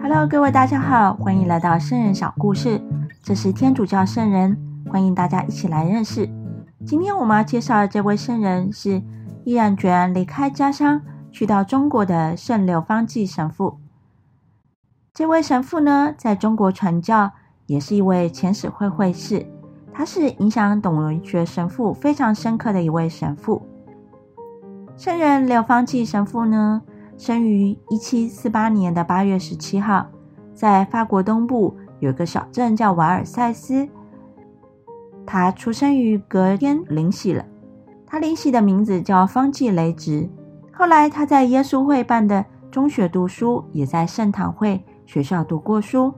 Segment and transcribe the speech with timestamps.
[0.00, 2.80] Hello，各位大家好，欢迎来到圣人小故事。
[3.22, 4.56] 这是天主教圣人，
[4.90, 6.28] 欢迎大家一起来认识。
[6.84, 9.02] 今天我们要介绍的这位圣人是
[9.44, 11.00] 毅然决然离开家乡
[11.32, 13.78] 去到中国的圣刘方济神父。
[15.12, 17.32] 这位神父呢，在中国传教，
[17.66, 19.44] 也是一位遣使会会士。
[19.92, 23.66] 他是影响董文学神父非常深刻的一位神父。
[24.96, 26.82] 圣人刘方济神父呢，
[27.16, 30.06] 生于一七四八年的八月十七号，
[30.54, 31.76] 在法国东部。
[31.98, 33.88] 有个小镇叫瓦尔塞斯，
[35.24, 37.42] 他出生于隔天临洗了。
[38.06, 40.28] 他临洗的名字叫方济雷直。
[40.70, 46.12] 后来他在耶稣会办的中学读书，也在圣堂会学校读过书。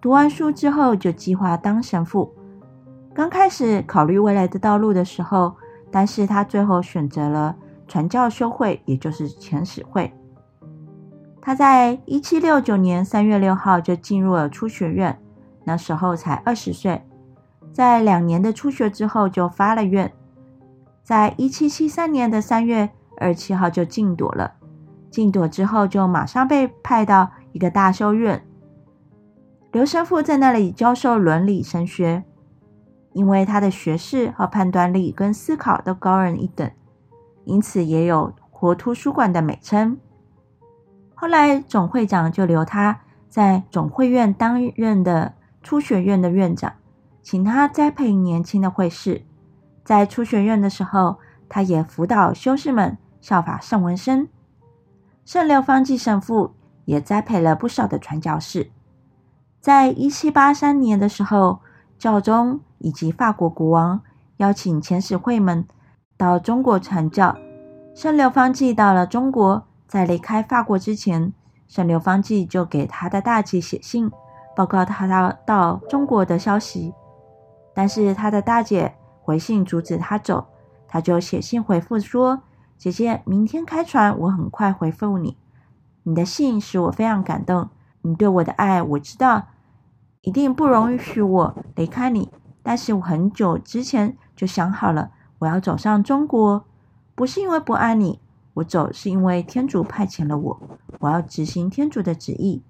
[0.00, 2.32] 读完书之后，就计划当神父。
[3.12, 5.54] 刚开始考虑未来的道路的时候，
[5.90, 7.54] 但是他最后选择了
[7.86, 10.10] 传教修会，也就是遣使会。
[11.42, 15.18] 他在一七六九年三月六号就进入了初学院，
[15.64, 17.02] 那时候才二十岁。
[17.72, 20.12] 在两年的初学之后，就发了愿，
[21.02, 24.54] 在一七七三年的三月二十七号就进朵了。
[25.10, 28.44] 进朵之后，就马上被派到一个大修院，
[29.72, 32.24] 刘神父在那里教授伦理神学，
[33.12, 36.70] 因为他的学识和判断力跟思考都高人一等，
[37.44, 39.96] 因此也有活图书馆的美称。
[41.20, 46.72] 后来总会长就留他在总会院担任的初学院的院长，
[47.22, 49.20] 请他栽培年轻的会士。
[49.84, 54.30] 在初学院的时候，他也辅导修士们效法圣文森。
[55.26, 56.54] 圣六方济神父
[56.86, 58.70] 也栽培了不少的传教士。
[59.60, 61.60] 在一七八三年的时候，
[61.98, 64.00] 教宗以及法国国王
[64.38, 65.68] 邀请遣使会们
[66.16, 67.36] 到中国传教。
[67.94, 69.66] 圣六方济到了中国。
[69.90, 71.32] 在离开法国之前，
[71.66, 74.08] 圣刘方济就给他的大姐写信，
[74.54, 76.94] 报告他到到中国的消息。
[77.74, 80.46] 但是他的大姐回信阻止他走，
[80.86, 82.42] 他就写信回复说
[82.78, 85.36] ：“姐姐，明天开船，我很快回复你。
[86.04, 87.70] 你的信使我非常感动，
[88.02, 89.48] 你对我的爱我知道，
[90.20, 92.30] 一定不容许我离开你。
[92.62, 95.10] 但是我很久之前就想好了，
[95.40, 96.64] 我要走上中国，
[97.16, 98.20] 不是因为不爱你。”
[98.54, 100.60] 我走是因为天主派遣了我，
[100.98, 102.62] 我要执行天主的旨意。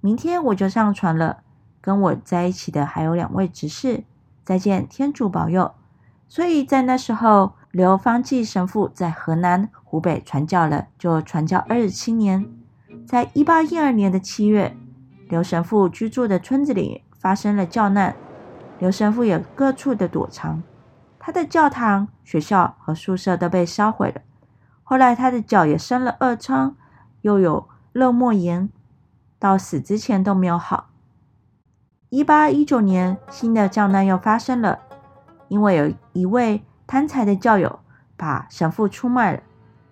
[0.00, 1.38] 明天我就上船了，
[1.80, 4.04] 跟我在一起的还有两位执事。
[4.44, 5.72] 再见，天主保佑。
[6.28, 12.46] 所以在那时候，刘方济神父在河南、湖北传教了，就传教二十七年。
[13.06, 14.76] 在一八一二年的七月，
[15.28, 18.16] 刘神父居住的村子里发生了教难，
[18.78, 20.62] 刘神父也各处的躲藏，
[21.18, 24.20] 他的教堂、学校和宿舍都被烧毁了。
[24.90, 26.74] 后来他的脚也生了恶疮，
[27.20, 28.70] 又有热膜炎，
[29.38, 30.88] 到死之前都没有好。
[32.08, 34.78] 一八一九年，新的教难又发生了，
[35.48, 37.80] 因为有一位贪财的教友
[38.16, 39.42] 把神父出卖了。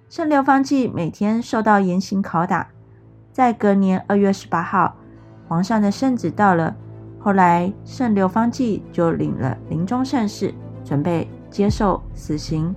[0.09, 2.69] 圣刘方济每天受到严刑拷打。
[3.31, 4.97] 在隔年二月十八号，
[5.47, 6.75] 皇上的圣旨到了，
[7.21, 12.75] 后来圣刘方济就领了临终圣事，准备接受死刑。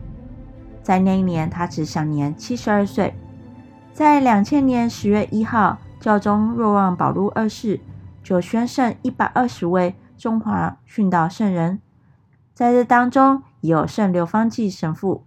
[0.89, 3.13] 在那一年，他只享年七十二岁。
[3.93, 7.79] 在两千年十月一号，教宗若望保禄二世
[8.23, 11.79] 就宣圣一百二十位中华殉道圣人，
[12.55, 15.23] 在这当中有圣刘方济神父。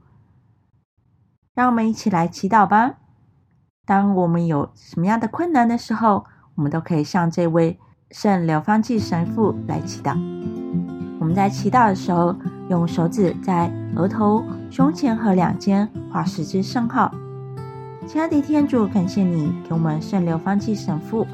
[1.54, 2.94] 让我们一起来祈祷吧。
[3.86, 6.24] 当我们有什么样的困难的时候，
[6.56, 7.78] 我们都可以向这位
[8.10, 10.16] 圣刘方济神父来祈祷。
[11.20, 12.34] 我们在祈祷的时候，
[12.68, 14.44] 用手指在额头。
[14.70, 17.12] 胸前和两肩画十字圣号。
[18.06, 21.26] 亲爱的天主，感谢你给我们圣流方济神父，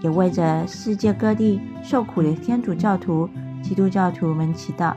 [0.00, 3.28] 也为着世界各地受苦的天主教徒、
[3.62, 4.94] 基督教徒们祈祷，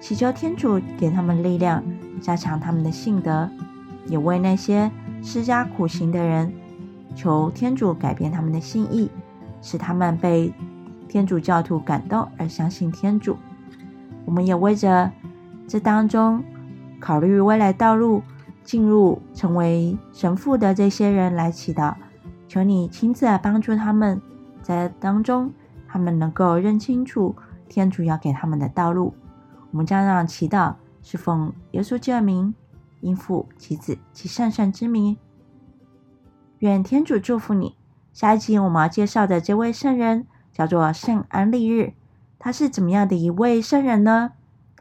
[0.00, 1.82] 祈求天主给他们力量，
[2.20, 3.48] 加强他们的信德；
[4.06, 4.90] 也为那些
[5.22, 6.52] 施加苦行的人，
[7.14, 9.08] 求天主改变他们的心意，
[9.62, 10.52] 使他们被
[11.08, 13.36] 天主教徒感动而相信天主。
[14.24, 15.10] 我们也为着
[15.72, 16.44] 这当中。
[17.00, 18.22] 考虑未来道路，
[18.62, 21.94] 进入成为神父的这些人来祈祷，
[22.46, 24.20] 求你亲自来帮助他们，
[24.60, 25.50] 在当中
[25.88, 27.34] 他们能够认清楚
[27.70, 29.14] 天主要给他们的道路。
[29.70, 32.54] 我们将让祈祷是奉耶稣基督名，
[33.00, 35.16] 应父、其子、其圣善之名。
[36.58, 37.76] 愿天主祝福你。
[38.12, 41.94] 下一集我们要介绍的这位圣人叫做圣安利日，
[42.38, 44.32] 他是怎么样的一位圣人呢？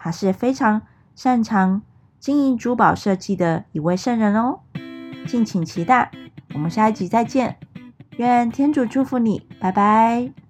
[0.03, 0.81] 他是非常
[1.13, 1.83] 擅长。
[2.19, 4.59] 经营珠宝设计的一位圣人哦，
[5.25, 6.11] 敬请期待。
[6.53, 7.57] 我们下一集再见，
[8.17, 10.40] 愿天主祝福你，拜拜。